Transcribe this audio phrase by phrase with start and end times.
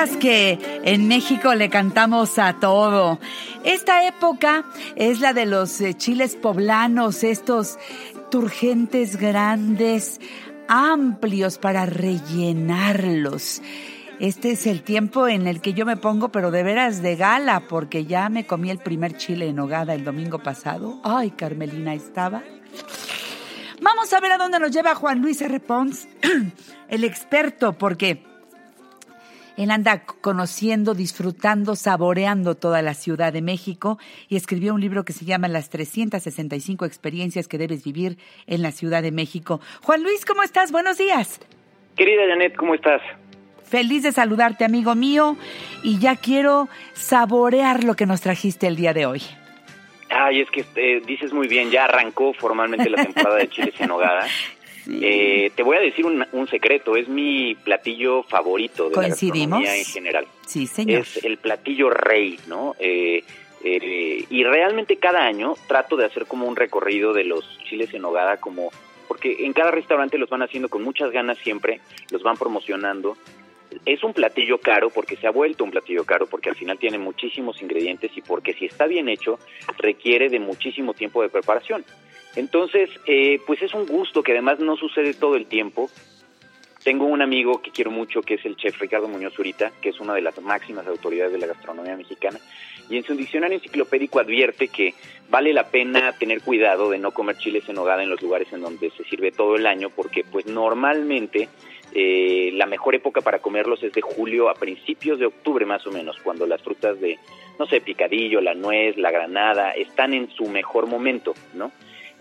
[0.00, 3.18] Que en México le cantamos a todo.
[3.64, 4.64] Esta época
[4.96, 7.78] es la de los eh, chiles poblanos, estos
[8.30, 10.18] turgentes grandes,
[10.68, 13.60] amplios para rellenarlos.
[14.20, 17.64] Este es el tiempo en el que yo me pongo, pero de veras de gala,
[17.68, 20.98] porque ya me comí el primer chile en hogada el domingo pasado.
[21.04, 22.42] Ay, Carmelina estaba.
[23.82, 25.60] Vamos a ver a dónde nos lleva Juan Luis R.
[25.60, 26.08] Pons,
[26.88, 28.29] el experto, porque
[29.60, 35.12] él anda conociendo, disfrutando, saboreando toda la Ciudad de México y escribió un libro que
[35.12, 39.60] se llama Las 365 experiencias que debes vivir en la Ciudad de México.
[39.82, 40.72] Juan Luis, ¿cómo estás?
[40.72, 41.40] Buenos días.
[41.94, 43.02] Querida Janet, ¿cómo estás?
[43.62, 45.36] Feliz de saludarte, amigo mío,
[45.82, 49.22] y ya quiero saborear lo que nos trajiste el día de hoy.
[50.08, 53.90] Ay, es que eh, dices muy bien, ya arrancó formalmente la temporada de chiles en
[54.88, 59.84] Eh, te voy a decir un, secreto, es mi platillo favorito de la gastronomía en
[59.84, 60.26] general.
[60.46, 61.00] Sí, señor.
[61.00, 62.74] Es el platillo rey, ¿no?
[62.78, 63.22] Eh,
[63.62, 68.02] eh, y realmente cada año trato de hacer como un recorrido de los chiles en
[68.02, 68.70] nogada, como
[69.06, 73.16] porque en cada restaurante los van haciendo con muchas ganas siempre, los van promocionando.
[73.84, 76.98] Es un platillo caro porque se ha vuelto un platillo caro porque al final tiene
[76.98, 79.38] muchísimos ingredientes y porque si está bien hecho
[79.78, 81.84] requiere de muchísimo tiempo de preparación.
[82.36, 85.90] Entonces, eh, pues es un gusto que además no sucede todo el tiempo.
[86.84, 90.00] Tengo un amigo que quiero mucho, que es el chef Ricardo Muñoz Zurita, que es
[90.00, 92.38] una de las máximas autoridades de la gastronomía mexicana,
[92.88, 94.94] y en su diccionario enciclopédico advierte que
[95.28, 98.62] vale la pena tener cuidado de no comer chiles en hogada en los lugares en
[98.62, 101.48] donde se sirve todo el año, porque pues normalmente
[101.92, 105.92] eh, la mejor época para comerlos es de julio a principios de octubre más o
[105.92, 107.18] menos, cuando las frutas de,
[107.58, 111.72] no sé, picadillo, la nuez, la granada, están en su mejor momento, ¿no?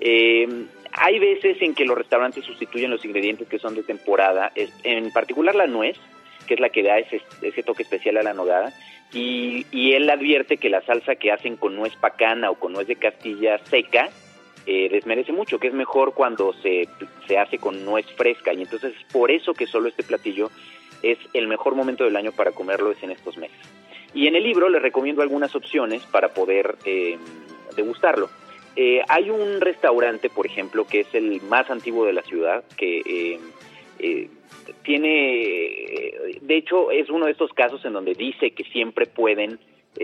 [0.02, 0.48] Eh,
[0.92, 5.56] hay veces en que los restaurantes sustituyen los ingredientes que son de temporada, en particular
[5.56, 5.98] la nuez,
[6.48, 8.74] que es la que da ese, toque especial a la nogada,
[9.14, 12.96] y, él advierte que la salsa que hacen con nuez pacana o con nuez de
[12.96, 14.10] Castilla seca
[14.66, 16.88] eh, desmerece mucho, que es mejor cuando se,
[17.28, 20.50] se hace con nuez fresca, y entonces es por eso que solo este platillo
[21.02, 23.58] es el mejor momento del año para comerlo es en estos meses.
[24.14, 27.18] Y en el libro le recomiendo algunas opciones para poder eh,
[27.76, 28.30] degustarlo.
[28.76, 33.00] Eh, hay un restaurante, por ejemplo, que es el más antiguo de la ciudad, que
[33.00, 33.40] eh,
[34.00, 34.30] eh,
[34.84, 39.60] tiene, de hecho, es uno de estos casos en donde dice que siempre pueden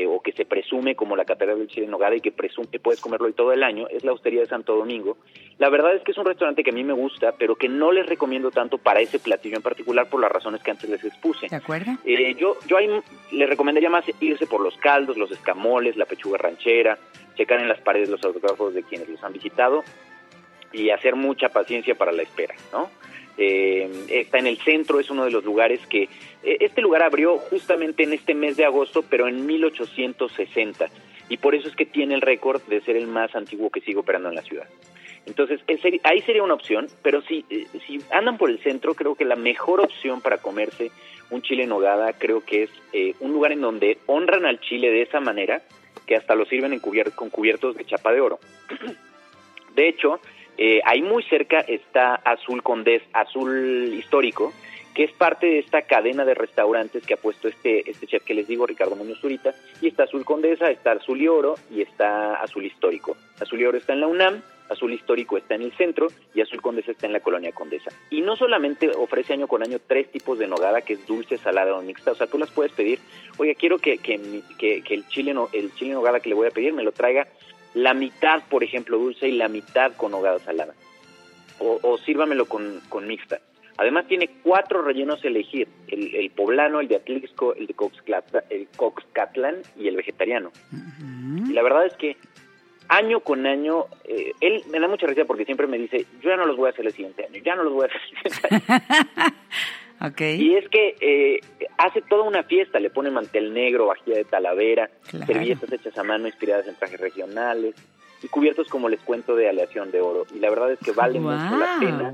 [0.07, 2.79] o que se presume como la Catedral del Chile en Nogada y que presume que
[2.79, 5.17] puedes comerlo todo el año, es la Hostería de Santo Domingo.
[5.57, 7.91] La verdad es que es un restaurante que a mí me gusta, pero que no
[7.91, 11.47] les recomiendo tanto para ese platillo en particular por las razones que antes les expuse.
[11.47, 11.91] ¿De acuerdo?
[12.37, 12.89] yo yo ahí
[13.31, 16.97] les recomendaría más irse por los caldos, los escamoles, la pechuga ranchera,
[17.35, 19.83] checar en las paredes los autógrafos de quienes los han visitado
[20.73, 22.89] y hacer mucha paciencia para la espera, ¿no?
[23.37, 26.03] Eh, está en el centro, es uno de los lugares que...
[26.43, 30.87] Eh, este lugar abrió justamente en este mes de agosto, pero en 1860,
[31.29, 33.97] y por eso es que tiene el récord de ser el más antiguo que sigue
[33.97, 34.67] operando en la ciudad.
[35.25, 35.59] Entonces,
[36.03, 39.35] ahí sería una opción, pero si, eh, si andan por el centro, creo que la
[39.35, 40.91] mejor opción para comerse
[41.31, 42.69] un chile en nogada, creo que es
[43.19, 45.63] un lugar en donde honran al chile de esa manera,
[46.05, 48.39] que hasta lo sirven en con cubiertos de chapa de oro.
[49.75, 50.19] de hecho,
[50.57, 54.53] eh, ahí muy cerca está Azul Condés, Azul Histórico,
[54.93, 58.33] que es parte de esta cadena de restaurantes que ha puesto este, este chef que
[58.33, 62.35] les digo, Ricardo Muñoz Zurita, y está Azul Condesa, está Azul y Oro y está
[62.35, 63.17] Azul Histórico.
[63.39, 66.61] Azul y Oro está en la UNAM, Azul Histórico está en el centro y Azul
[66.61, 67.91] Condesa está en la colonia Condesa.
[68.09, 71.75] Y no solamente ofrece año con año tres tipos de nogada, que es dulce, salada
[71.75, 72.99] o mixta, o sea, tú las puedes pedir,
[73.37, 76.73] oye, quiero que, que, el, chile no, el chile nogada que le voy a pedir
[76.73, 77.27] me lo traiga
[77.75, 80.73] la mitad, por ejemplo, dulce y la mitad con nogada salada.
[81.59, 83.39] O, o sírvamelo con, con mixta.
[83.77, 88.67] Además tiene cuatro rellenos a elegir, el, poblano, el de Atlixco, el de Coxcatlan, el
[88.75, 90.51] Coxcatlán y el vegetariano.
[91.47, 92.15] Y la verdad es que
[92.87, 96.37] año con año, eh, él me da mucha risa porque siempre me dice, yo ya
[96.37, 98.31] no los voy a hacer el siguiente año, ya no los voy a hacer el
[98.31, 99.33] siguiente año.
[100.01, 100.41] okay.
[100.41, 101.39] Y es que eh,
[101.77, 104.89] hace toda una fiesta, le pone mantel negro, vajilla de talavera,
[105.25, 107.75] servilletas hechas a mano inspiradas en trajes regionales
[108.21, 110.25] y cubiertos como les cuento de aleación de oro.
[110.33, 112.13] Y la verdad es que vale mucho la pena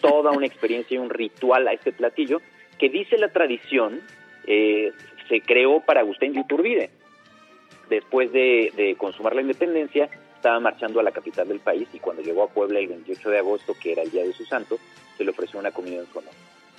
[0.00, 2.40] toda una experiencia y un ritual a este platillo
[2.78, 4.00] que dice la tradición
[4.46, 4.92] eh,
[5.28, 6.90] se creó para Agustín de Iturbide
[7.90, 12.44] después de, consumar la independencia, estaba marchando a la capital del país y cuando llegó
[12.44, 14.78] a Puebla el 28 de agosto, que era el día de su santo,
[15.18, 16.32] se le ofreció una comida en su honor.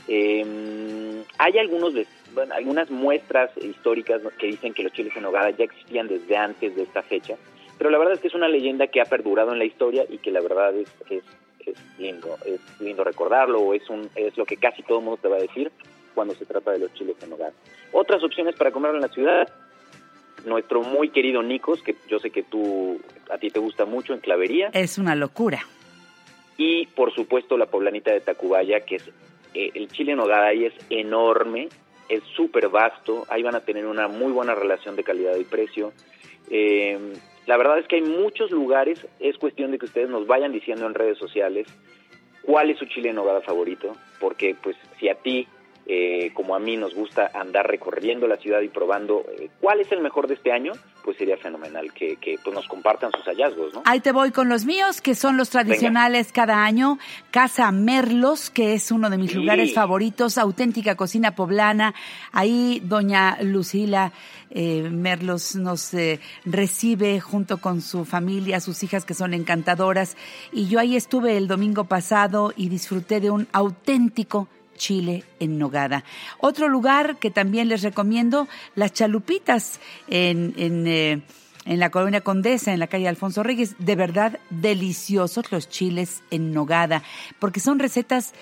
[0.08, 1.94] Em, hay algunos
[2.52, 6.84] algunas muestras históricas que dicen que los chiles en nogada ya existían desde antes de
[6.84, 7.36] esta fecha,
[7.78, 10.20] pero la verdad es que es una leyenda que ha perdurado en la historia y
[10.20, 11.24] que la verdad es, es,
[12.00, 15.38] lindo, es lindo recordarlo, es, un, es lo que casi todo el mundo te va
[15.38, 15.72] a decir,
[16.14, 17.54] cuando se trata de los chiles en nogada.
[17.92, 19.50] Otras opciones para comerlo en la ciudad,
[20.46, 23.00] nuestro muy querido Nicos, que yo sé que tú
[23.30, 24.70] a ti te gusta mucho en Clavería.
[24.74, 25.62] Es una locura.
[26.58, 29.12] Y por supuesto la poblanita de Tacubaya, que es eh,
[29.54, 31.70] el chile en nogada es enorme,
[32.10, 35.94] es súper vasto, ahí van a tener una muy buena relación de calidad y precio.
[36.50, 36.98] Eh,
[37.48, 40.86] la verdad es que hay muchos lugares, es cuestión de que ustedes nos vayan diciendo
[40.86, 41.68] en redes sociales
[42.44, 45.48] cuál es su chile en nogada favorito, porque pues si a ti
[45.88, 49.92] eh, como a mí nos gusta andar recorriendo la ciudad y probando eh, cuál es
[49.92, 50.74] el mejor de este año,
[51.04, 53.82] pues sería fenomenal que, pues nos compartan sus hallazgos, ¿no?
[53.86, 57.00] Ahí te voy con los míos, que son los tradicionales cada año.
[57.32, 61.96] Casa Merlos, que es uno de mis lugares favoritos, auténtica cocina poblana.
[62.32, 64.12] Ahí doña Lucila
[64.52, 65.96] eh, Merlos nos
[66.46, 70.16] recibe junto con su familia, sus hijas que son encantadoras.
[70.52, 74.48] Y yo ahí estuve el domingo pasado y disfruté de un auténtico
[74.82, 76.04] chile en nogada.
[76.40, 81.22] Otro lugar que también les recomiendo, las chalupitas en, en, eh,
[81.66, 83.76] en la colonia Condesa, en la calle Alfonso Reyes.
[83.78, 87.04] De verdad, deliciosos los chiles en nogada,
[87.38, 88.34] porque son recetas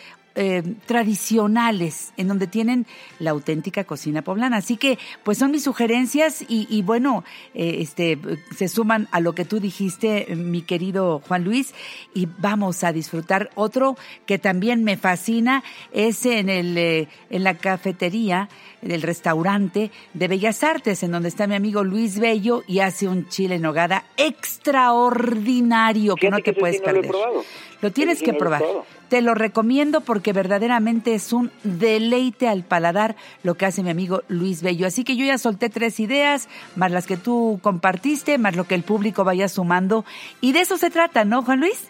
[0.42, 2.88] eh, tradicionales, en donde tienen
[3.20, 4.56] la auténtica cocina poblana.
[4.56, 8.18] Así que, pues son mis sugerencias y, bueno, eh, este,
[8.56, 11.74] se suman a lo que tú dijiste, mi querido Juan Luis,
[12.14, 17.56] y vamos a disfrutar otro que también me fascina, es en, el, eh, en la
[17.56, 18.48] cafetería
[18.82, 23.28] del restaurante de Bellas Artes, en donde está mi amigo Luis Bello y hace un
[23.28, 27.12] chile en nogada extraordinario que no te puedes perder.
[27.12, 27.44] Lo,
[27.92, 28.62] tienes que probar.
[29.10, 34.22] Te lo recomiendo porque verdaderamente es un deleite al paladar lo que hace mi amigo
[34.28, 34.86] Luis Bello.
[34.86, 38.76] Así que yo ya solté tres ideas, más las que tú compartiste, más lo que
[38.76, 40.06] el público vaya sumando.
[40.42, 41.90] Y de eso se trata, ¿no, Juan Luis?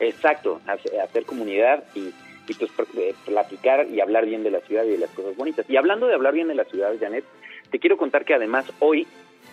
[0.00, 2.12] Exacto, hacer comunidad y,
[2.58, 5.64] pues eh, platicar y hablar bien de la ciudad y de las cosas bonitas.
[5.70, 7.24] Y hablando de hablar bien de la ciudad, Janet,
[7.70, 9.06] te quiero contar que además hoy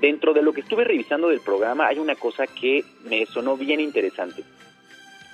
[0.00, 3.80] Dentro de lo que estuve revisando del programa hay una cosa que me sonó bien
[3.80, 4.42] interesante.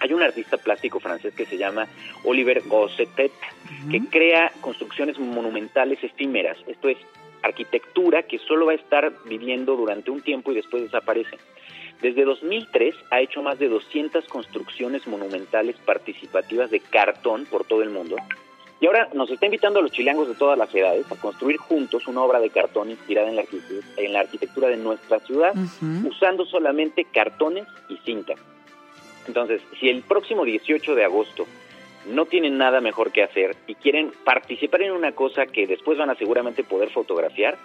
[0.00, 1.86] Hay un artista plástico francés que se llama
[2.24, 3.32] Oliver Gossetet,
[3.90, 6.56] que crea construcciones monumentales efímeras.
[6.66, 6.98] Esto es
[7.42, 11.38] arquitectura que solo va a estar viviendo durante un tiempo y después desaparece.
[12.02, 17.90] Desde 2003 ha hecho más de 200 construcciones monumentales participativas de cartón por todo el
[17.90, 18.16] mundo.
[18.78, 22.06] Y ahora nos está invitando a los chilangos de todas las edades a construir juntos
[22.06, 23.44] una obra de cartón inspirada en la,
[23.96, 25.54] en la arquitectura de nuestra ciudad,
[26.04, 28.34] usando solamente cartones y cinta.
[29.26, 31.46] Entonces, si el próximo 18 de agosto
[32.08, 36.10] no tienen nada mejor que hacer y quieren participar en una cosa que después van
[36.10, 37.56] a seguramente poder fotografiar,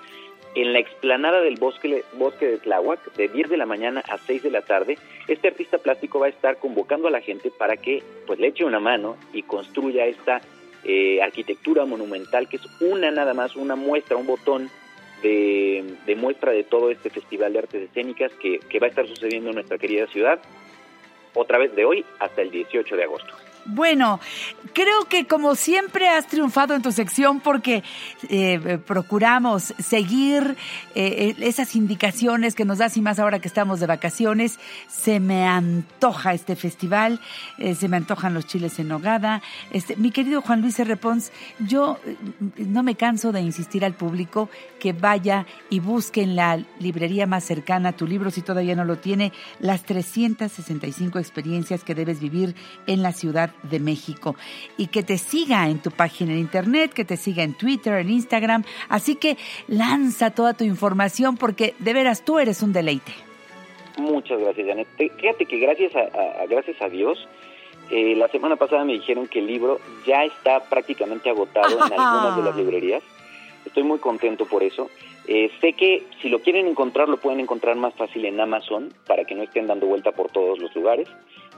[0.53, 4.43] en la explanada del bosque, bosque de Tláhuac, de 10 de la mañana a 6
[4.43, 8.03] de la tarde, este artista plástico va a estar convocando a la gente para que
[8.27, 10.41] pues le eche una mano y construya esta
[10.83, 14.69] eh, arquitectura monumental que es una nada más, una muestra, un botón
[15.23, 19.49] de, muestra de todo este Festival de Artes Escénicas que, que va a estar sucediendo
[19.49, 20.41] en nuestra querida ciudad
[21.33, 23.33] otra vez de hoy hasta el 18 de agosto.
[23.65, 24.19] Bueno,
[24.73, 27.83] creo que como siempre has triunfado en tu sección porque
[28.29, 30.57] eh, procuramos seguir
[30.95, 34.59] eh, esas indicaciones que nos das y más ahora que estamos de vacaciones.
[34.87, 37.19] Se me antoja este festival,
[37.57, 39.41] eh, se me antojan los chiles en nogada.
[39.71, 40.97] Este, mi querido Juan Luis R.
[40.97, 41.99] Pons, yo
[42.57, 44.49] no me canso de insistir al público
[44.79, 48.97] que vaya y busque en la librería más cercana tu libro, si todavía no lo
[48.97, 52.55] tiene, las 365 experiencias que debes vivir
[52.87, 54.35] en la ciudad de México
[54.77, 58.09] y que te siga en tu página en internet, que te siga en Twitter, en
[58.09, 58.63] Instagram.
[58.89, 63.11] Así que lanza toda tu información porque de veras tú eres un deleite.
[63.97, 64.87] Muchas gracias, Janet.
[64.97, 67.27] Fíjate que gracias a, gracias a Dios,
[67.89, 72.37] eh, la semana pasada me dijeron que el libro ya está prácticamente agotado en algunas
[72.37, 73.03] de las librerías.
[73.65, 74.89] Estoy muy contento por eso.
[75.27, 79.23] Eh, sé que si lo quieren encontrar, lo pueden encontrar más fácil en Amazon para
[79.25, 81.07] que no estén dando vuelta por todos los lugares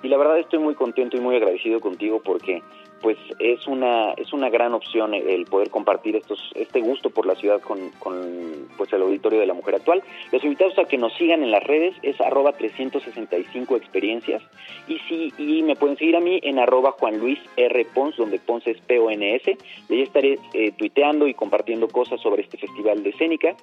[0.04, 2.62] y la verdad estoy muy contento y muy agradecido contigo porque
[3.02, 7.36] pues es una es una gran opción el poder compartir estos este gusto por la
[7.36, 10.02] ciudad con, con pues el auditorio de la mujer actual.
[10.32, 14.42] Los invitados a que nos sigan en las redes es arroba 365 experiencias.
[14.88, 17.86] Y sí y me pueden seguir a mí en arroba Juan Luis R.
[17.94, 19.58] Pons donde Pons es P O N S.
[19.90, 23.56] Y ahí estaré eh, tuiteando y compartiendo cosas sobre este festival de escénica.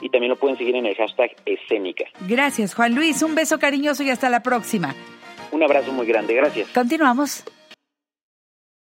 [0.00, 2.04] Y también lo pueden seguir en el hashtag escénica.
[2.28, 3.22] Gracias Juan Luis.
[3.22, 4.94] Un beso cariñoso y hasta la próxima
[5.52, 6.68] un abrazo muy grande, gracias.
[6.74, 7.44] Continuamos.